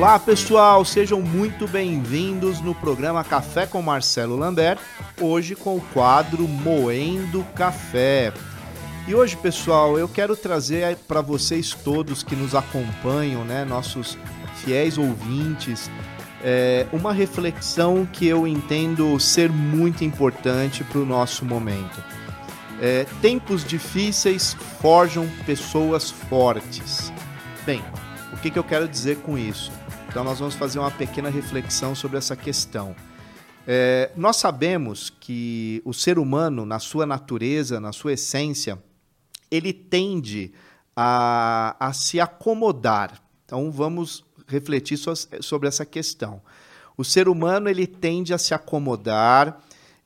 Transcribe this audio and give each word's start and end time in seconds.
Olá 0.00 0.18
pessoal, 0.18 0.82
sejam 0.82 1.20
muito 1.20 1.68
bem-vindos 1.68 2.58
no 2.62 2.74
programa 2.74 3.22
Café 3.22 3.66
com 3.66 3.82
Marcelo 3.82 4.34
Lambert, 4.34 4.78
hoje 5.20 5.54
com 5.54 5.76
o 5.76 5.80
quadro 5.92 6.48
Moendo 6.48 7.44
Café. 7.54 8.32
E 9.06 9.14
hoje, 9.14 9.36
pessoal, 9.36 9.98
eu 9.98 10.08
quero 10.08 10.34
trazer 10.34 10.96
para 11.06 11.20
vocês 11.20 11.74
todos 11.74 12.22
que 12.22 12.34
nos 12.34 12.54
acompanham, 12.54 13.44
né, 13.44 13.62
nossos 13.66 14.16
fiéis 14.64 14.96
ouvintes, 14.96 15.90
é, 16.42 16.86
uma 16.94 17.12
reflexão 17.12 18.08
que 18.10 18.26
eu 18.26 18.46
entendo 18.46 19.20
ser 19.20 19.50
muito 19.50 20.02
importante 20.02 20.82
para 20.82 21.00
o 21.00 21.04
nosso 21.04 21.44
momento. 21.44 22.02
É, 22.80 23.04
tempos 23.20 23.62
difíceis 23.62 24.56
forjam 24.80 25.28
pessoas 25.44 26.10
fortes. 26.10 27.12
Bem, 27.66 27.84
o 28.32 28.38
que, 28.38 28.50
que 28.50 28.58
eu 28.58 28.64
quero 28.64 28.88
dizer 28.88 29.18
com 29.18 29.36
isso? 29.36 29.70
Então, 30.10 30.24
nós 30.24 30.40
vamos 30.40 30.56
fazer 30.56 30.80
uma 30.80 30.90
pequena 30.90 31.30
reflexão 31.30 31.94
sobre 31.94 32.18
essa 32.18 32.34
questão. 32.34 32.96
É, 33.64 34.10
nós 34.16 34.38
sabemos 34.38 35.08
que 35.08 35.80
o 35.84 35.94
ser 35.94 36.18
humano, 36.18 36.66
na 36.66 36.80
sua 36.80 37.06
natureza, 37.06 37.78
na 37.78 37.92
sua 37.92 38.14
essência, 38.14 38.76
ele 39.48 39.72
tende 39.72 40.52
a, 40.96 41.76
a 41.78 41.92
se 41.92 42.18
acomodar. 42.18 43.22
Então, 43.46 43.70
vamos 43.70 44.24
refletir 44.48 44.98
sobre 45.40 45.68
essa 45.68 45.86
questão. 45.86 46.42
O 46.96 47.04
ser 47.04 47.28
humano 47.28 47.68
ele 47.68 47.86
tende 47.86 48.34
a 48.34 48.38
se 48.38 48.52
acomodar, 48.52 49.60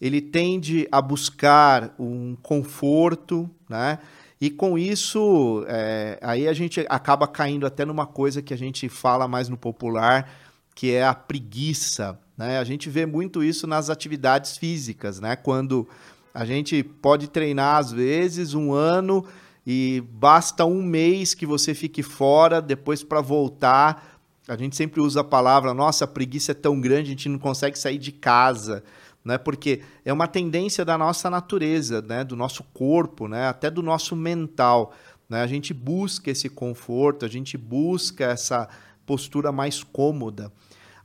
ele 0.04 0.20
tende 0.20 0.86
a 0.92 1.00
buscar 1.00 1.94
um 1.98 2.36
conforto, 2.42 3.48
né? 3.66 3.98
E 4.38 4.50
com 4.50 4.76
isso, 4.76 5.64
é, 5.66 6.18
aí 6.20 6.46
a 6.46 6.52
gente 6.52 6.84
acaba 6.90 7.26
caindo 7.26 7.66
até 7.66 7.86
numa 7.86 8.04
coisa 8.04 8.42
que 8.42 8.52
a 8.52 8.58
gente 8.58 8.86
fala 8.86 9.26
mais 9.26 9.48
no 9.48 9.56
popular, 9.56 10.30
que 10.74 10.92
é 10.92 11.02
a 11.02 11.14
preguiça. 11.14 12.20
Né? 12.36 12.58
A 12.58 12.64
gente 12.64 12.90
vê 12.90 13.06
muito 13.06 13.42
isso 13.42 13.66
nas 13.66 13.88
atividades 13.88 14.58
físicas, 14.58 15.20
né? 15.20 15.36
Quando 15.36 15.88
a 16.34 16.44
gente 16.44 16.82
pode 16.82 17.28
treinar, 17.28 17.78
às 17.78 17.90
vezes, 17.90 18.52
um 18.52 18.74
ano 18.74 19.24
e 19.66 20.04
basta 20.12 20.66
um 20.66 20.82
mês 20.82 21.32
que 21.32 21.46
você 21.46 21.72
fique 21.72 22.02
fora, 22.02 22.60
depois 22.60 23.02
para 23.02 23.22
voltar 23.22 24.14
a 24.46 24.56
gente 24.56 24.76
sempre 24.76 25.00
usa 25.00 25.22
a 25.22 25.24
palavra, 25.24 25.72
nossa, 25.72 26.04
a 26.04 26.08
preguiça 26.08 26.52
é 26.52 26.54
tão 26.54 26.78
grande, 26.78 27.08
a 27.08 27.10
gente 27.12 27.30
não 27.30 27.38
consegue 27.38 27.78
sair 27.78 27.96
de 27.96 28.12
casa, 28.12 28.84
né? 29.24 29.38
Porque 29.38 29.82
é 30.04 30.12
uma 30.12 30.28
tendência 30.28 30.84
da 30.84 30.98
nossa 30.98 31.30
natureza, 31.30 32.02
né? 32.02 32.22
Do 32.22 32.36
nosso 32.36 32.62
corpo, 32.74 33.26
né? 33.26 33.48
Até 33.48 33.70
do 33.70 33.82
nosso 33.82 34.14
mental, 34.14 34.92
né? 35.28 35.42
A 35.42 35.46
gente 35.46 35.72
busca 35.72 36.30
esse 36.30 36.48
conforto, 36.48 37.24
a 37.24 37.28
gente 37.28 37.56
busca 37.56 38.24
essa 38.26 38.68
postura 39.06 39.50
mais 39.50 39.82
cômoda. 39.82 40.52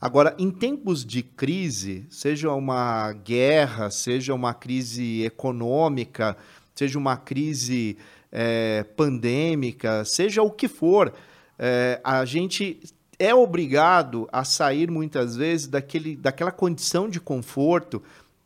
Agora, 0.01 0.35
em 0.39 0.49
tempos 0.49 1.05
de 1.05 1.21
crise, 1.21 2.05
seja 2.09 2.53
uma 2.53 3.11
guerra, 3.11 3.89
seja 3.89 4.33
uma 4.33 4.53
crise 4.53 5.23
econômica, 5.23 6.37
seja 6.73 6.97
uma 6.97 7.17
crise 7.17 7.97
é, 8.31 8.83
pandêmica, 8.95 10.05
seja 10.05 10.41
o 10.41 10.51
que 10.51 10.69
for, 10.69 11.13
é, 11.57 11.99
a 12.01 12.23
gente 12.23 12.79
é 13.19 13.35
obrigado 13.35 14.29
a 14.31 14.45
sair 14.45 14.89
muitas 14.89 15.35
vezes 15.35 15.67
daquele, 15.67 16.15
daquela 16.15 16.51
condição 16.51 17.09
de 17.09 17.19
conforto, 17.19 18.01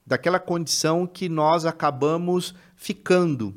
daquela 0.05 0.39
condição 0.39 1.05
que 1.05 1.29
nós 1.29 1.63
acabamos 1.63 2.55
ficando 2.75 3.55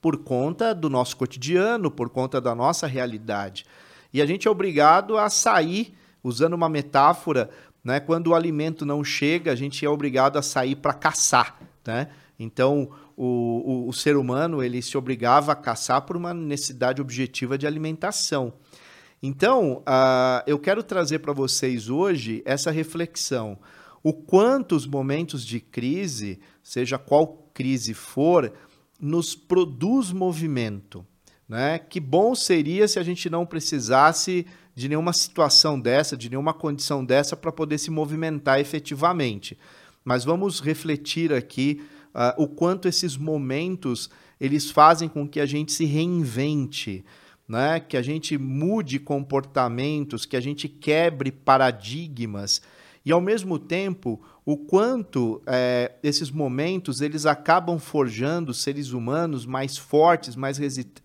por 0.00 0.16
conta 0.16 0.74
do 0.74 0.88
nosso 0.88 1.16
cotidiano, 1.16 1.90
por 1.90 2.08
conta 2.08 2.40
da 2.40 2.54
nossa 2.54 2.86
realidade. 2.86 3.66
E 4.12 4.22
a 4.22 4.26
gente 4.26 4.48
é 4.48 4.50
obrigado 4.50 5.18
a 5.18 5.28
sair, 5.28 5.94
usando 6.24 6.54
uma 6.54 6.68
metáfora, 6.68 7.50
né, 7.84 8.00
quando 8.00 8.28
o 8.28 8.34
alimento 8.34 8.86
não 8.86 9.04
chega, 9.04 9.52
a 9.52 9.54
gente 9.54 9.84
é 9.84 9.88
obrigado 9.88 10.38
a 10.38 10.42
sair 10.42 10.76
para 10.76 10.94
caçar. 10.94 11.58
Né? 11.86 12.08
Então, 12.38 12.90
o, 13.16 13.84
o, 13.86 13.88
o 13.88 13.92
ser 13.92 14.16
humano 14.16 14.62
ele 14.62 14.80
se 14.80 14.96
obrigava 14.96 15.52
a 15.52 15.56
caçar 15.56 16.02
por 16.02 16.16
uma 16.16 16.32
necessidade 16.32 17.00
objetiva 17.02 17.58
de 17.58 17.66
alimentação. 17.66 18.52
Então, 19.22 19.78
uh, 19.78 20.42
eu 20.46 20.58
quero 20.58 20.82
trazer 20.82 21.18
para 21.18 21.32
vocês 21.32 21.88
hoje 21.88 22.42
essa 22.44 22.70
reflexão. 22.70 23.58
O 24.02 24.12
quanto 24.12 24.76
os 24.76 24.86
momentos 24.86 25.44
de 25.44 25.58
crise, 25.58 26.38
seja 26.62 26.98
qual 26.98 27.50
crise 27.52 27.94
for, 27.94 28.52
nos 29.00 29.34
produz 29.34 30.12
movimento. 30.12 31.04
Né? 31.48 31.78
Que 31.78 31.98
bom 31.98 32.34
seria 32.34 32.86
se 32.86 32.98
a 32.98 33.02
gente 33.02 33.28
não 33.28 33.44
precisasse 33.44 34.46
de 34.74 34.88
nenhuma 34.88 35.12
situação 35.12 35.80
dessa, 35.80 36.16
de 36.16 36.30
nenhuma 36.30 36.54
condição 36.54 37.04
dessa 37.04 37.36
para 37.36 37.50
poder 37.50 37.78
se 37.78 37.90
movimentar 37.90 38.60
efetivamente. 38.60 39.58
Mas 40.04 40.24
vamos 40.24 40.60
refletir 40.60 41.32
aqui 41.32 41.82
uh, 42.14 42.40
o 42.40 42.46
quanto 42.46 42.86
esses 42.86 43.16
momentos 43.16 44.08
eles 44.40 44.70
fazem 44.70 45.08
com 45.08 45.26
que 45.26 45.40
a 45.40 45.46
gente 45.46 45.72
se 45.72 45.84
reinvente 45.84 47.04
né? 47.48 47.80
que 47.80 47.96
a 47.96 48.02
gente 48.02 48.36
mude 48.36 48.98
comportamentos, 48.98 50.26
que 50.26 50.36
a 50.36 50.40
gente 50.40 50.68
quebre 50.68 51.32
paradigmas 51.32 52.60
e 53.08 53.12
ao 53.12 53.22
mesmo 53.22 53.58
tempo 53.58 54.20
o 54.44 54.54
quanto 54.54 55.40
é, 55.46 55.92
esses 56.02 56.30
momentos 56.30 57.00
eles 57.00 57.24
acabam 57.24 57.78
forjando 57.78 58.52
seres 58.52 58.92
humanos 58.92 59.46
mais 59.46 59.78
fortes, 59.78 60.36
mais 60.36 60.58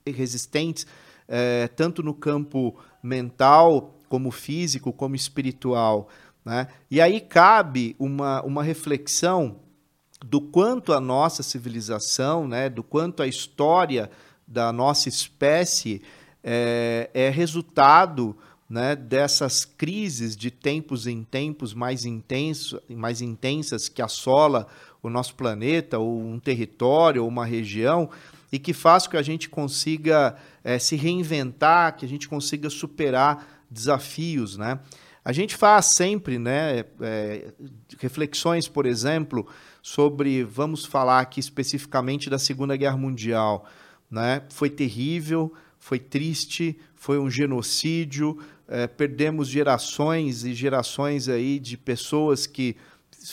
resistentes, 0.05 0.85
é, 1.27 1.69
tanto 1.69 2.03
no 2.03 2.13
campo 2.13 2.77
mental 3.01 3.97
como 4.09 4.31
físico, 4.31 4.91
como 4.91 5.15
espiritual. 5.15 6.09
Né? 6.43 6.67
E 6.91 6.99
aí 6.99 7.21
cabe 7.21 7.95
uma, 7.97 8.41
uma 8.43 8.63
reflexão 8.63 9.61
do 10.25 10.41
quanto 10.41 10.91
a 10.91 10.99
nossa 10.99 11.41
civilização, 11.41 12.47
né, 12.49 12.69
do 12.69 12.83
quanto 12.83 13.23
a 13.23 13.27
história 13.27 14.11
da 14.45 14.73
nossa 14.73 15.07
espécie 15.07 16.01
é, 16.43 17.09
é 17.13 17.29
resultado 17.29 18.35
né, 18.69 18.95
dessas 18.95 19.65
crises 19.65 20.35
de 20.35 20.49
tempos 20.49 21.05
em 21.05 21.23
tempos 21.23 21.73
mais, 21.73 22.05
intenso, 22.05 22.81
mais 22.89 23.21
intensas 23.21 23.87
que 23.87 24.01
assola 24.01 24.67
o 25.01 25.09
nosso 25.09 25.35
planeta, 25.35 25.99
ou 25.99 26.19
um 26.19 26.39
território, 26.39 27.23
ou 27.23 27.27
uma 27.27 27.45
região, 27.45 28.09
e 28.51 28.57
que 28.57 28.73
faz 28.73 29.05
com 29.05 29.11
que 29.11 29.17
a 29.17 29.21
gente 29.21 29.49
consiga 29.49 30.35
é, 30.63 30.79
se 30.79 30.95
reinventar, 30.95 31.95
que 31.97 32.05
a 32.05 32.09
gente 32.09 32.27
consiga 32.27 32.69
superar 32.69 33.63
desafios. 33.69 34.57
Né? 34.57 34.79
A 35.25 35.31
gente 35.31 35.55
faz 35.55 35.87
sempre 35.93 36.39
né, 36.39 36.85
é, 37.01 37.53
reflexões, 37.99 38.67
por 38.67 38.85
exemplo, 38.85 39.47
sobre, 39.81 40.43
vamos 40.43 40.85
falar 40.85 41.19
aqui 41.19 41.39
especificamente 41.39 42.29
da 42.29 42.39
Segunda 42.39 42.75
Guerra 42.75 42.97
Mundial. 42.97 43.65
Né? 44.09 44.41
Foi 44.49 44.69
terrível, 44.69 45.53
foi 45.83 45.99
triste, 45.99 46.79
foi 46.95 47.19
um 47.19 47.29
genocídio, 47.29 48.37
é, 48.69 48.87
perdemos 48.87 49.49
gerações 49.49 50.45
e 50.45 50.53
gerações 50.53 51.27
aí 51.27 51.59
de 51.59 51.75
pessoas 51.75 52.47
que 52.47 52.77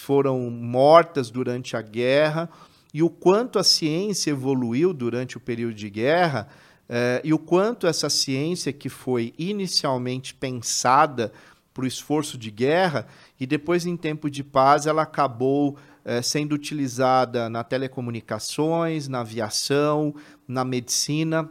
foram 0.00 0.50
mortas 0.50 1.30
durante 1.30 1.76
a 1.76 1.80
guerra. 1.80 2.50
E 2.92 3.04
o 3.04 3.08
quanto 3.08 3.56
a 3.56 3.62
ciência 3.62 4.32
evoluiu 4.32 4.92
durante 4.92 5.36
o 5.36 5.40
período 5.40 5.74
de 5.74 5.88
guerra 5.88 6.48
é, 6.88 7.20
e 7.22 7.32
o 7.32 7.38
quanto 7.38 7.86
essa 7.86 8.10
ciência 8.10 8.72
que 8.72 8.88
foi 8.88 9.32
inicialmente 9.38 10.34
pensada 10.34 11.32
para 11.72 11.84
o 11.84 11.86
esforço 11.86 12.36
de 12.36 12.50
guerra 12.50 13.06
e 13.38 13.46
depois 13.46 13.86
em 13.86 13.96
tempo 13.96 14.28
de 14.28 14.42
paz 14.42 14.86
ela 14.86 15.03
acabou 15.03 15.76
é, 16.04 16.20
sendo 16.20 16.53
utilizada 16.56 17.48
na 17.48 17.62
telecomunicações, 17.62 19.06
na 19.06 19.20
aviação, 19.20 20.12
na 20.48 20.64
medicina 20.64 21.48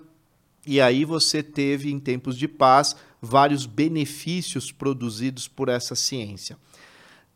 e 0.66 0.82
aí 0.82 1.06
você 1.06 1.42
teve, 1.42 1.92
em 1.92 2.00
tempos 2.00 2.38
de 2.38 2.48
paz, 2.48 2.96
vários 3.22 3.66
benefícios 3.66 4.72
produzidos 4.72 5.48
por 5.48 5.70
essa 5.70 5.96
ciência. 5.96 6.58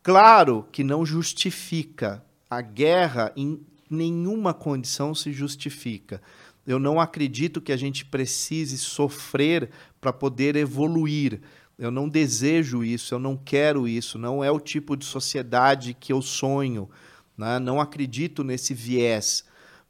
Claro 0.02 0.66
que 0.70 0.84
não 0.84 1.04
justifica. 1.04 2.24
A 2.48 2.60
guerra, 2.60 3.32
em 3.36 3.60
nenhuma 3.90 4.52
condição, 4.52 5.14
se 5.14 5.32
justifica. 5.32 6.20
Eu 6.66 6.78
não 6.78 7.00
acredito 7.00 7.60
que 7.60 7.72
a 7.72 7.76
gente 7.76 8.04
precise 8.04 8.78
sofrer 8.78 9.70
para 10.00 10.12
poder 10.12 10.56
evoluir. 10.56 11.40
Eu 11.78 11.90
não 11.90 12.08
desejo 12.08 12.84
isso, 12.84 13.14
eu 13.14 13.18
não 13.18 13.36
quero 13.36 13.88
isso, 13.88 14.18
não 14.18 14.44
é 14.44 14.50
o 14.50 14.60
tipo 14.60 14.96
de 14.96 15.04
sociedade 15.04 15.94
que 15.94 16.12
eu 16.12 16.22
sonho. 16.22 16.88
Né? 17.36 17.58
Não 17.58 17.80
acredito 17.80 18.44
nesse 18.44 18.72
viés. 18.72 19.44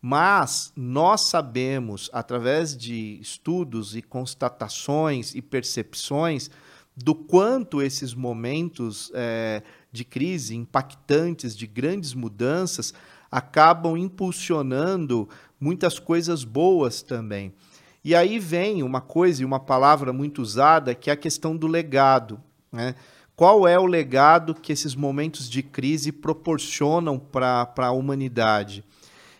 Mas 0.06 0.70
nós 0.76 1.22
sabemos, 1.22 2.10
através 2.12 2.76
de 2.76 3.18
estudos 3.22 3.96
e 3.96 4.02
constatações 4.02 5.34
e 5.34 5.40
percepções, 5.40 6.50
do 6.94 7.14
quanto 7.14 7.80
esses 7.80 8.12
momentos 8.12 9.10
é, 9.14 9.62
de 9.90 10.04
crise 10.04 10.54
impactantes, 10.54 11.56
de 11.56 11.66
grandes 11.66 12.12
mudanças, 12.12 12.92
acabam 13.30 13.96
impulsionando 13.96 15.26
muitas 15.58 15.98
coisas 15.98 16.44
boas 16.44 17.00
também. 17.00 17.54
E 18.04 18.14
aí 18.14 18.38
vem 18.38 18.82
uma 18.82 19.00
coisa 19.00 19.40
e 19.40 19.46
uma 19.46 19.58
palavra 19.58 20.12
muito 20.12 20.42
usada 20.42 20.94
que 20.94 21.08
é 21.08 21.14
a 21.14 21.16
questão 21.16 21.56
do 21.56 21.66
legado. 21.66 22.38
Né? 22.70 22.94
Qual 23.34 23.66
é 23.66 23.78
o 23.78 23.86
legado 23.86 24.54
que 24.54 24.70
esses 24.70 24.94
momentos 24.94 25.48
de 25.48 25.62
crise 25.62 26.12
proporcionam 26.12 27.18
para 27.18 27.72
a 27.78 27.90
humanidade? 27.90 28.84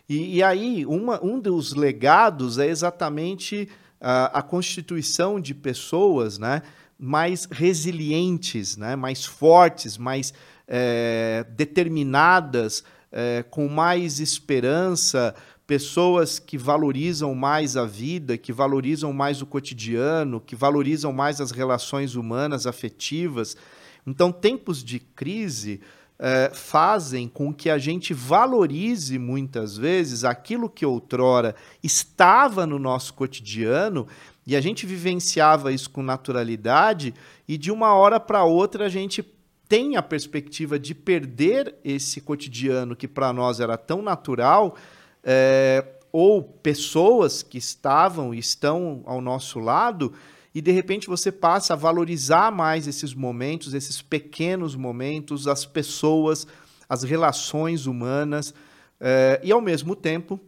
E, 0.07 0.37
e 0.37 0.43
aí, 0.43 0.85
uma, 0.85 1.23
um 1.23 1.39
dos 1.39 1.73
legados 1.73 2.57
é 2.57 2.67
exatamente 2.67 3.67
a, 3.99 4.39
a 4.39 4.41
constituição 4.41 5.39
de 5.39 5.53
pessoas 5.53 6.37
né, 6.37 6.61
mais 6.97 7.45
resilientes, 7.49 8.77
né, 8.77 8.95
mais 8.95 9.25
fortes, 9.25 9.97
mais 9.97 10.33
é, 10.67 11.45
determinadas, 11.55 12.83
é, 13.11 13.43
com 13.49 13.67
mais 13.67 14.19
esperança, 14.19 15.33
pessoas 15.65 16.37
que 16.37 16.57
valorizam 16.57 17.33
mais 17.33 17.75
a 17.75 17.85
vida, 17.85 18.37
que 18.37 18.53
valorizam 18.53 19.11
mais 19.11 19.41
o 19.41 19.45
cotidiano, 19.45 20.39
que 20.39 20.55
valorizam 20.55 21.11
mais 21.11 21.41
as 21.41 21.49
relações 21.49 22.15
humanas, 22.15 22.67
afetivas. 22.67 23.57
Então, 24.05 24.31
tempos 24.31 24.83
de 24.83 24.99
crise 24.99 25.81
é, 26.17 26.49
fazem 26.53 27.27
com 27.27 27.53
que 27.53 27.69
a 27.69 27.77
gente 27.77 28.13
valorize 28.13 29.19
muitas 29.19 29.77
vezes 29.77 30.23
aquilo 30.23 30.69
que 30.69 30.85
outrora 30.85 31.55
estava 31.83 32.65
no 32.65 32.79
nosso 32.79 33.13
cotidiano 33.13 34.07
e 34.47 34.55
a 34.55 34.61
gente 34.61 34.85
vivenciava 34.85 35.73
isso 35.73 35.89
com 35.89 36.01
naturalidade 36.01 37.13
e 37.47 37.57
de 37.57 37.71
uma 37.71 37.93
hora 37.93 38.19
para 38.19 38.43
outra 38.43 38.85
a 38.85 38.89
gente 38.89 39.23
tem 39.67 39.97
a 39.97 40.01
perspectiva 40.01 40.79
de 40.79 40.95
perder 40.95 41.75
esse 41.83 42.21
cotidiano 42.21 42.95
que 42.95 43.07
para 43.07 43.33
nós 43.33 43.59
era 43.59 43.77
tão 43.77 44.01
natural 44.01 44.75
é, 45.23 45.83
ou 46.11 46.41
pessoas 46.41 47.43
que 47.43 47.57
estavam 47.57 48.33
e 48.33 48.39
estão 48.39 49.01
ao 49.05 49.19
nosso 49.19 49.59
lado 49.59 50.13
e 50.55 50.61
de 50.61 50.71
repente 50.71 51.07
você 51.07 51.33
passa 51.33 51.73
a 51.73 51.75
valorizar 51.75 52.49
mais 52.49 52.87
esses 52.87 53.13
momentos, 53.13 53.73
esses 53.73 54.01
pequenos 54.01 54.73
momentos, 54.73 55.49
as 55.49 55.65
pessoas, 55.65 56.47
as 56.87 57.03
relações 57.03 57.85
humanas, 57.85 58.53
é, 58.97 59.41
e 59.43 59.51
ao 59.51 59.59
mesmo 59.59 59.97
tempo 59.97 60.39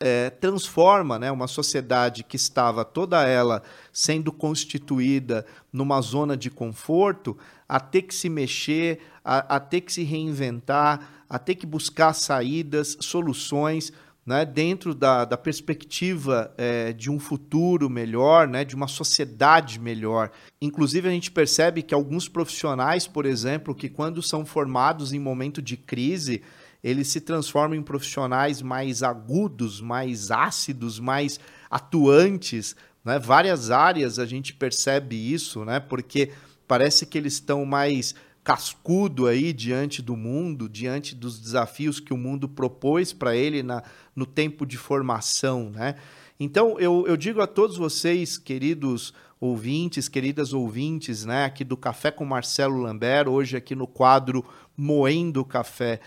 é, 0.00 0.28
transforma 0.30 1.20
né, 1.20 1.30
uma 1.30 1.46
sociedade 1.46 2.24
que 2.24 2.34
estava 2.34 2.84
toda 2.84 3.24
ela 3.28 3.62
sendo 3.92 4.32
constituída 4.32 5.46
numa 5.72 6.00
zona 6.00 6.36
de 6.36 6.50
conforto 6.50 7.38
a 7.68 7.78
ter 7.78 8.02
que 8.02 8.14
se 8.16 8.28
mexer, 8.28 8.98
a, 9.24 9.56
a 9.56 9.60
ter 9.60 9.82
que 9.82 9.92
se 9.92 10.02
reinventar, 10.02 11.24
a 11.30 11.38
ter 11.38 11.54
que 11.54 11.66
buscar 11.66 12.12
saídas, 12.12 12.96
soluções 13.00 13.92
né, 14.28 14.44
dentro 14.44 14.94
da, 14.94 15.24
da 15.24 15.38
perspectiva 15.38 16.52
é, 16.58 16.92
de 16.92 17.10
um 17.10 17.18
futuro 17.18 17.88
melhor, 17.88 18.46
né, 18.46 18.62
de 18.62 18.76
uma 18.76 18.86
sociedade 18.86 19.80
melhor. 19.80 20.30
Inclusive, 20.60 21.08
a 21.08 21.10
gente 21.10 21.30
percebe 21.30 21.82
que 21.82 21.94
alguns 21.94 22.28
profissionais, 22.28 23.06
por 23.06 23.24
exemplo, 23.24 23.74
que 23.74 23.88
quando 23.88 24.22
são 24.22 24.44
formados 24.44 25.14
em 25.14 25.18
momento 25.18 25.62
de 25.62 25.78
crise, 25.78 26.42
eles 26.84 27.08
se 27.08 27.22
transformam 27.22 27.78
em 27.78 27.82
profissionais 27.82 28.60
mais 28.60 29.02
agudos, 29.02 29.80
mais 29.80 30.30
ácidos, 30.30 31.00
mais 31.00 31.40
atuantes. 31.70 32.76
Né? 33.02 33.18
Várias 33.18 33.70
áreas 33.70 34.18
a 34.18 34.26
gente 34.26 34.52
percebe 34.52 35.16
isso, 35.16 35.64
né? 35.64 35.80
porque 35.80 36.32
parece 36.66 37.06
que 37.06 37.16
eles 37.16 37.32
estão 37.32 37.64
mais 37.64 38.14
cascudo 38.48 39.26
aí 39.26 39.52
diante 39.52 40.00
do 40.00 40.16
mundo, 40.16 40.70
diante 40.70 41.14
dos 41.14 41.38
desafios 41.38 42.00
que 42.00 42.14
o 42.14 42.16
mundo 42.16 42.48
propôs 42.48 43.12
para 43.12 43.36
ele 43.36 43.62
na, 43.62 43.82
no 44.16 44.24
tempo 44.24 44.64
de 44.64 44.78
formação, 44.78 45.68
né? 45.68 45.96
Então, 46.40 46.80
eu, 46.80 47.04
eu 47.06 47.14
digo 47.14 47.42
a 47.42 47.46
todos 47.46 47.76
vocês, 47.76 48.38
queridos 48.38 49.12
ouvintes, 49.38 50.08
queridas 50.08 50.54
ouvintes, 50.54 51.26
né, 51.26 51.44
aqui 51.44 51.62
do 51.62 51.76
Café 51.76 52.10
com 52.10 52.24
Marcelo 52.24 52.78
Lambert, 52.78 53.28
hoje 53.28 53.54
aqui 53.54 53.74
no 53.74 53.86
quadro 53.86 54.42
Moendo 54.74 55.44
Café, 55.44 56.00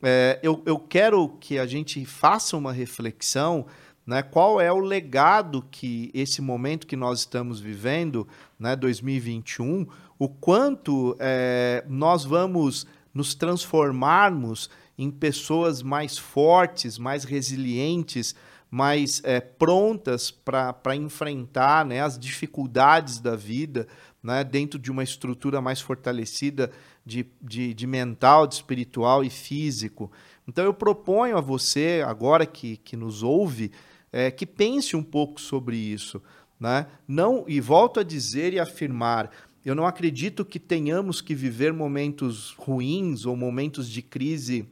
é, 0.00 0.38
eu, 0.44 0.62
eu 0.64 0.78
quero 0.78 1.28
que 1.40 1.58
a 1.58 1.66
gente 1.66 2.04
faça 2.06 2.56
uma 2.56 2.72
reflexão 2.72 3.66
né, 4.10 4.24
qual 4.24 4.60
é 4.60 4.72
o 4.72 4.80
legado 4.80 5.64
que 5.70 6.10
esse 6.12 6.42
momento 6.42 6.84
que 6.84 6.96
nós 6.96 7.20
estamos 7.20 7.60
vivendo, 7.60 8.26
né, 8.58 8.74
2021, 8.74 9.86
o 10.18 10.28
quanto 10.28 11.16
é, 11.20 11.84
nós 11.88 12.24
vamos 12.24 12.88
nos 13.14 13.36
transformarmos 13.36 14.68
em 14.98 15.12
pessoas 15.12 15.80
mais 15.80 16.18
fortes, 16.18 16.98
mais 16.98 17.22
resilientes, 17.22 18.34
mais 18.68 19.22
é, 19.22 19.38
prontas 19.38 20.28
para 20.28 20.96
enfrentar 20.96 21.84
né, 21.84 22.00
as 22.00 22.18
dificuldades 22.18 23.20
da 23.20 23.36
vida, 23.36 23.86
né, 24.20 24.42
dentro 24.42 24.76
de 24.76 24.90
uma 24.90 25.04
estrutura 25.04 25.60
mais 25.60 25.80
fortalecida 25.80 26.72
de, 27.06 27.24
de, 27.40 27.72
de, 27.72 27.86
mental, 27.86 28.48
de 28.48 28.56
espiritual 28.56 29.22
e 29.22 29.30
físico. 29.30 30.10
Então 30.48 30.64
eu 30.64 30.74
proponho 30.74 31.38
a 31.38 31.40
você, 31.40 32.02
agora 32.04 32.44
que, 32.44 32.76
que 32.78 32.96
nos 32.96 33.22
ouve, 33.22 33.70
é, 34.12 34.30
que 34.30 34.46
pense 34.46 34.96
um 34.96 35.02
pouco 35.02 35.40
sobre 35.40 35.76
isso. 35.76 36.22
Né? 36.58 36.86
Não, 37.06 37.44
e 37.48 37.60
volto 37.60 38.00
a 38.00 38.02
dizer 38.02 38.52
e 38.52 38.58
afirmar, 38.58 39.30
eu 39.64 39.74
não 39.74 39.86
acredito 39.86 40.44
que 40.44 40.58
tenhamos 40.58 41.20
que 41.20 41.34
viver 41.34 41.72
momentos 41.72 42.54
ruins 42.58 43.26
ou 43.26 43.36
momentos 43.36 43.88
de 43.88 44.02
crise 44.02 44.66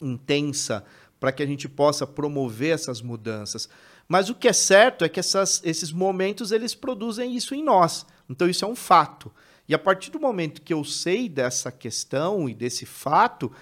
intensa 0.00 0.84
para 1.18 1.32
que 1.32 1.42
a 1.42 1.46
gente 1.46 1.68
possa 1.68 2.06
promover 2.06 2.74
essas 2.74 3.00
mudanças. 3.00 3.68
Mas 4.08 4.28
o 4.28 4.34
que 4.34 4.48
é 4.48 4.52
certo 4.52 5.04
é 5.04 5.08
que 5.08 5.20
essas, 5.20 5.60
esses 5.64 5.92
momentos 5.92 6.52
eles 6.52 6.74
produzem 6.74 7.36
isso 7.36 7.54
em 7.54 7.62
nós. 7.62 8.04
Então 8.28 8.48
isso 8.48 8.64
é 8.64 8.68
um 8.68 8.74
fato. 8.76 9.32
E 9.68 9.74
a 9.74 9.78
partir 9.78 10.10
do 10.10 10.20
momento 10.20 10.62
que 10.62 10.74
eu 10.74 10.84
sei 10.84 11.28
dessa 11.28 11.70
questão 11.70 12.48
e 12.48 12.54
desse 12.54 12.84
fato, 12.84 13.52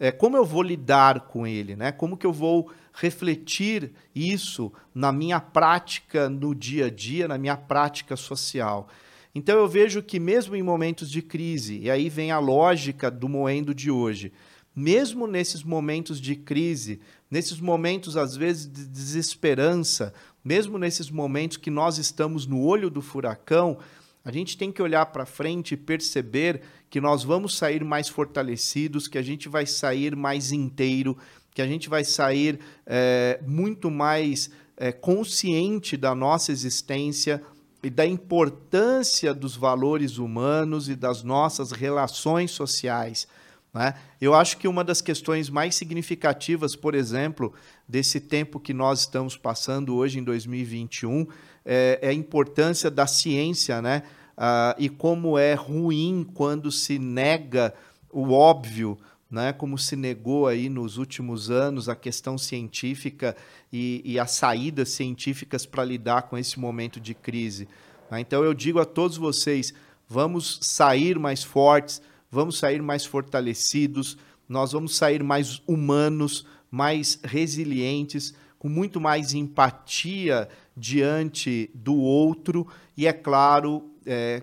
é, 0.00 0.10
como 0.10 0.34
eu 0.34 0.46
vou 0.46 0.62
lidar 0.62 1.20
com 1.26 1.46
ele, 1.46 1.76
né? 1.76 1.92
Como 1.92 2.16
que 2.16 2.26
eu 2.26 2.32
vou 2.32 2.72
refletir 2.94 3.92
isso 4.14 4.72
na 4.94 5.12
minha 5.12 5.38
prática 5.38 6.30
no 6.30 6.54
dia 6.54 6.86
a 6.86 6.90
dia, 6.90 7.28
na 7.28 7.36
minha 7.36 7.54
prática 7.54 8.16
social? 8.16 8.88
Então 9.34 9.58
eu 9.58 9.68
vejo 9.68 10.02
que 10.02 10.18
mesmo 10.18 10.56
em 10.56 10.62
momentos 10.62 11.10
de 11.10 11.20
crise, 11.20 11.78
e 11.80 11.90
aí 11.90 12.08
vem 12.08 12.32
a 12.32 12.38
lógica 12.38 13.10
do 13.10 13.28
moendo 13.28 13.74
de 13.74 13.90
hoje, 13.90 14.32
mesmo 14.74 15.26
nesses 15.26 15.62
momentos 15.62 16.18
de 16.18 16.34
crise, 16.34 16.98
nesses 17.30 17.60
momentos 17.60 18.16
às 18.16 18.34
vezes 18.34 18.66
de 18.66 18.86
desesperança, 18.86 20.14
mesmo 20.42 20.78
nesses 20.78 21.10
momentos 21.10 21.58
que 21.58 21.70
nós 21.70 21.98
estamos 21.98 22.46
no 22.46 22.62
olho 22.62 22.88
do 22.88 23.02
furacão, 23.02 23.76
a 24.24 24.30
gente 24.30 24.56
tem 24.56 24.70
que 24.70 24.82
olhar 24.82 25.06
para 25.06 25.24
frente 25.24 25.72
e 25.72 25.76
perceber 25.76 26.62
que 26.88 27.00
nós 27.00 27.24
vamos 27.24 27.56
sair 27.56 27.84
mais 27.84 28.08
fortalecidos, 28.08 29.08
que 29.08 29.18
a 29.18 29.22
gente 29.22 29.48
vai 29.48 29.64
sair 29.66 30.14
mais 30.14 30.52
inteiro, 30.52 31.16
que 31.54 31.62
a 31.62 31.66
gente 31.66 31.88
vai 31.88 32.04
sair 32.04 32.58
é, 32.86 33.40
muito 33.46 33.90
mais 33.90 34.50
é, 34.76 34.92
consciente 34.92 35.96
da 35.96 36.14
nossa 36.14 36.52
existência, 36.52 37.42
e 37.82 37.88
da 37.88 38.06
importância 38.06 39.32
dos 39.32 39.56
valores 39.56 40.18
humanos 40.18 40.88
e 40.88 40.94
das 40.94 41.22
nossas 41.22 41.72
relações 41.72 42.50
sociais. 42.50 43.26
Né? 43.72 43.94
Eu 44.20 44.34
acho 44.34 44.58
que 44.58 44.68
uma 44.68 44.84
das 44.84 45.00
questões 45.00 45.48
mais 45.48 45.74
significativas, 45.74 46.76
por 46.76 46.94
exemplo, 46.94 47.54
desse 47.88 48.20
tempo 48.20 48.60
que 48.60 48.74
nós 48.74 49.00
estamos 49.00 49.36
passando 49.36 49.94
hoje 49.94 50.18
em 50.18 50.24
2021 50.24 51.26
é, 51.64 51.98
é 52.02 52.08
a 52.08 52.12
importância 52.12 52.90
da 52.90 53.06
ciência 53.06 53.80
né? 53.80 54.02
Ah, 54.36 54.74
e 54.78 54.88
como 54.88 55.38
é 55.38 55.52
ruim 55.52 56.26
quando 56.32 56.72
se 56.72 56.98
nega 56.98 57.74
o 58.10 58.32
óbvio, 58.32 58.98
né, 59.30 59.52
como 59.52 59.78
se 59.78 59.94
negou 59.94 60.48
aí 60.48 60.68
nos 60.68 60.96
últimos 60.96 61.50
anos 61.50 61.88
a 61.88 61.94
questão 61.94 62.36
científica 62.36 63.36
e, 63.72 64.02
e 64.04 64.18
as 64.18 64.32
saídas 64.32 64.88
científicas 64.88 65.64
para 65.64 65.84
lidar 65.84 66.22
com 66.22 66.36
esse 66.36 66.58
momento 66.58 66.98
de 66.98 67.14
crise. 67.14 67.68
Né? 68.10 68.20
Então 68.20 68.42
eu 68.42 68.52
digo 68.52 68.80
a 68.80 68.84
todos 68.84 69.16
vocês: 69.16 69.72
vamos 70.08 70.58
sair 70.62 71.18
mais 71.18 71.44
fortes, 71.44 72.02
vamos 72.30 72.58
sair 72.58 72.82
mais 72.82 73.04
fortalecidos, 73.04 74.18
nós 74.48 74.72
vamos 74.72 74.96
sair 74.96 75.22
mais 75.22 75.62
humanos, 75.66 76.46
mais 76.70 77.20
resilientes, 77.22 78.34
com 78.58 78.68
muito 78.68 79.00
mais 79.00 79.32
empatia 79.32 80.48
diante 80.80 81.70
do 81.74 81.94
outro 81.94 82.66
e, 82.96 83.06
é 83.06 83.12
claro, 83.12 83.90
é, 84.06 84.42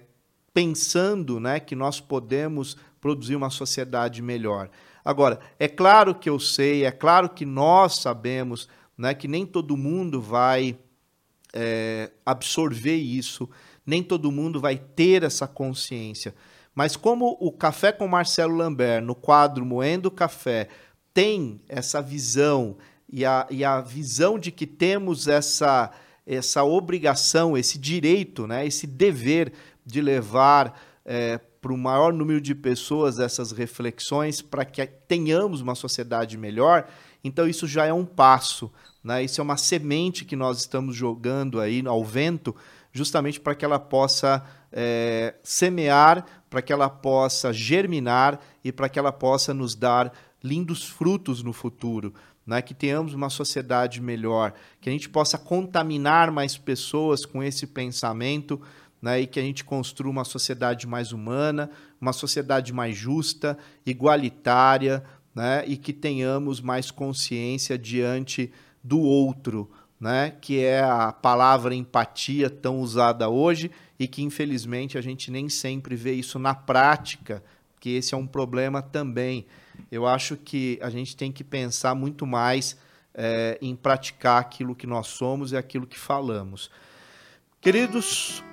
pensando 0.53 1.39
né, 1.39 1.59
que 1.59 1.75
nós 1.75 1.99
podemos 1.99 2.77
produzir 3.01 3.35
uma 3.35 3.49
sociedade 3.49 4.21
melhor. 4.21 4.69
Agora, 5.03 5.39
é 5.57 5.67
claro 5.67 6.13
que 6.13 6.29
eu 6.29 6.39
sei, 6.39 6.85
é 6.85 6.91
claro 6.91 7.29
que 7.29 7.45
nós 7.45 7.95
sabemos 7.95 8.69
né, 8.97 9.13
que 9.13 9.27
nem 9.27 9.45
todo 9.45 9.75
mundo 9.75 10.21
vai 10.21 10.77
é, 11.53 12.11
absorver 12.25 12.95
isso, 12.95 13.49
nem 13.85 14.03
todo 14.03 14.31
mundo 14.31 14.59
vai 14.59 14.77
ter 14.77 15.23
essa 15.23 15.47
consciência. 15.47 16.35
Mas 16.75 16.95
como 16.95 17.35
o 17.39 17.51
Café 17.51 17.91
com 17.91 18.07
Marcelo 18.07 18.55
Lambert, 18.55 19.03
no 19.03 19.15
quadro 19.15 19.65
Moendo 19.65 20.11
Café, 20.11 20.67
tem 21.13 21.61
essa 21.67 22.01
visão 22.01 22.77
e 23.11 23.25
a, 23.25 23.47
e 23.49 23.63
a 23.63 23.81
visão 23.81 24.37
de 24.37 24.51
que 24.51 24.67
temos 24.67 25.27
essa, 25.27 25.91
essa 26.27 26.63
obrigação, 26.63 27.57
esse 27.57 27.79
direito, 27.79 28.45
né, 28.45 28.67
esse 28.67 28.85
dever 28.85 29.53
de 29.85 30.01
levar 30.01 30.77
é, 31.05 31.39
para 31.61 31.71
o 31.71 31.77
maior 31.77 32.11
número 32.11 32.41
de 32.41 32.53
pessoas 32.53 33.17
essas 33.17 33.53
reflexões 33.53 34.41
para 34.41 34.65
que 34.65 34.85
tenhamos 34.85 35.61
uma 35.61 35.73
sociedade 35.73 36.37
melhor, 36.37 36.87
então 37.23 37.47
isso 37.47 37.65
já 37.65 37.85
é 37.85 37.93
um 37.93 38.05
passo. 38.05 38.71
Né? 39.03 39.23
Isso 39.23 39.39
é 39.39 39.43
uma 39.43 39.55
semente 39.55 40.25
que 40.25 40.35
nós 40.35 40.59
estamos 40.59 40.95
jogando 40.95 41.61
aí 41.61 41.81
ao 41.85 42.03
vento, 42.03 42.53
justamente 42.91 43.39
para 43.39 43.55
que 43.55 43.63
ela 43.63 43.79
possa 43.79 44.43
é, 44.71 45.35
semear, 45.41 46.25
para 46.49 46.61
que 46.61 46.73
ela 46.73 46.89
possa 46.89 47.53
germinar 47.53 48.39
e 48.63 48.71
para 48.71 48.89
que 48.89 48.99
ela 48.99 49.11
possa 49.11 49.53
nos 49.53 49.75
dar 49.75 50.11
lindos 50.43 50.83
frutos 50.83 51.41
no 51.41 51.53
futuro. 51.53 52.13
Né, 52.47 52.61
que 52.61 52.73
tenhamos 52.73 53.13
uma 53.13 53.29
sociedade 53.29 54.01
melhor, 54.01 54.53
que 54.79 54.87
a 54.87 54.91
gente 54.91 55.09
possa 55.09 55.37
contaminar 55.37 56.31
mais 56.31 56.57
pessoas 56.57 57.25
com 57.25 57.43
esse 57.43 57.67
pensamento 57.67 58.61
né, 59.01 59.21
e 59.21 59.27
que 59.27 59.39
a 59.39 59.43
gente 59.43 59.63
construa 59.63 60.11
uma 60.11 60.23
sociedade 60.23 60.87
mais 60.87 61.11
humana, 61.11 61.69
uma 61.99 62.13
sociedade 62.13 62.73
mais 62.73 62.95
justa, 62.95 63.57
igualitária 63.85 65.03
né, 65.35 65.63
e 65.67 65.77
que 65.77 65.93
tenhamos 65.93 66.61
mais 66.61 66.89
consciência 66.89 67.77
diante 67.77 68.51
do 68.83 68.99
outro, 68.99 69.69
né, 69.99 70.33
que 70.41 70.63
é 70.63 70.81
a 70.81 71.11
palavra 71.11 71.75
empatia 71.75 72.49
tão 72.49 72.79
usada 72.79 73.29
hoje 73.29 73.69
e 73.99 74.07
que 74.07 74.23
infelizmente 74.23 74.97
a 74.97 75.01
gente 75.01 75.29
nem 75.29 75.49
sempre 75.49 75.95
vê 75.95 76.13
isso 76.13 76.39
na 76.39 76.55
prática, 76.55 77.43
que 77.79 77.91
esse 77.91 78.13
é 78.13 78.17
um 78.17 78.27
problema 78.27 78.81
também 78.81 79.45
eu 79.91 80.05
acho 80.05 80.35
que 80.35 80.79
a 80.81 80.89
gente 80.89 81.15
tem 81.15 81.31
que 81.31 81.43
pensar 81.43 81.95
muito 81.95 82.25
mais 82.25 82.77
é, 83.13 83.57
em 83.61 83.75
praticar 83.75 84.39
aquilo 84.39 84.75
que 84.75 84.85
nós 84.85 85.07
somos 85.07 85.51
e 85.51 85.57
aquilo 85.57 85.87
que 85.87 85.97
falamos. 85.97 86.69
Queridos, 87.59 88.43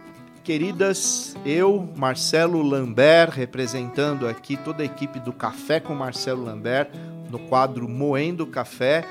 queridas, 0.43 1.37
eu, 1.45 1.93
Marcelo 1.97 2.63
Lambert, 2.63 3.31
representando 3.31 4.27
aqui 4.27 4.57
toda 4.57 4.83
a 4.83 4.87
equipe 4.87 5.21
do 5.21 5.33
Café 5.33 5.81
com 5.81 5.95
Marcelo 5.95 6.45
Lambert, 6.45 6.89
no 7.31 7.39
quadro 7.39 7.89
Moendo 7.89 8.47
Café, 8.47 9.05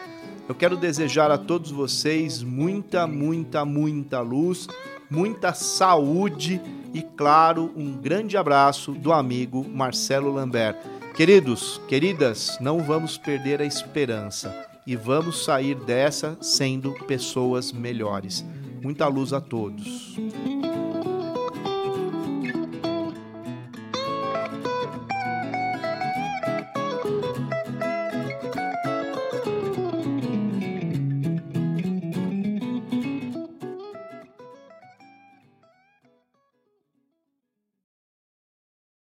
eu 0.48 0.54
quero 0.54 0.76
desejar 0.76 1.32
a 1.32 1.38
todos 1.38 1.72
vocês 1.72 2.44
muita, 2.44 3.08
muita, 3.08 3.64
muita 3.64 4.20
luz, 4.20 4.68
muita 5.10 5.54
saúde 5.54 6.60
e, 6.94 7.02
claro, 7.02 7.72
um 7.76 7.94
grande 7.94 8.36
abraço 8.36 8.92
do 8.92 9.14
amigo 9.14 9.66
Marcelo 9.68 10.34
Lambert. 10.34 10.76
Queridos, 11.16 11.80
queridas, 11.88 12.58
não 12.60 12.80
vamos 12.80 13.20
perder 13.20 13.62
a 13.62 13.66
esperança 13.66 14.68
e 14.86 14.96
vamos 14.96 15.46
sair 15.46 15.76
dessa 15.76 16.36
sendo 16.42 16.92
pessoas 17.06 17.72
melhores. 17.72 18.44
Muita 18.82 19.08
luz 19.08 19.32
a 19.32 19.40
todos. 19.40 20.18